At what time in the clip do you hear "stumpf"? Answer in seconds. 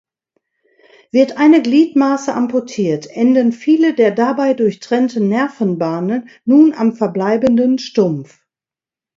7.77-8.43